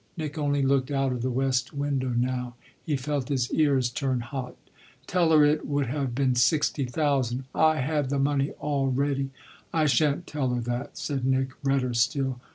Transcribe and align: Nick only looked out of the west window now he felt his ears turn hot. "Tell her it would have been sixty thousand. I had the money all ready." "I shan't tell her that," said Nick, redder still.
Nick 0.17 0.35
only 0.35 0.63
looked 0.63 0.89
out 0.89 1.11
of 1.11 1.21
the 1.21 1.29
west 1.29 1.73
window 1.75 2.09
now 2.09 2.55
he 2.83 2.97
felt 2.97 3.29
his 3.29 3.53
ears 3.53 3.87
turn 3.91 4.19
hot. 4.21 4.55
"Tell 5.05 5.29
her 5.31 5.45
it 5.45 5.67
would 5.67 5.85
have 5.85 6.15
been 6.15 6.33
sixty 6.33 6.85
thousand. 6.85 7.43
I 7.53 7.77
had 7.81 8.09
the 8.09 8.17
money 8.17 8.49
all 8.59 8.87
ready." 8.87 9.29
"I 9.71 9.85
shan't 9.85 10.25
tell 10.25 10.55
her 10.55 10.61
that," 10.61 10.97
said 10.97 11.23
Nick, 11.23 11.49
redder 11.63 11.93
still. 11.93 12.41